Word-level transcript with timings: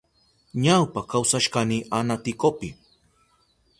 Ñawpa 0.63 0.99
kawsashkani 1.11 1.77
Anaticopi. 1.97 2.69